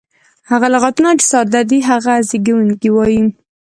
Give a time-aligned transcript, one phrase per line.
[0.51, 3.21] هغه لغتونه، چي ساده دي هغه ته زېږوونکی وایي.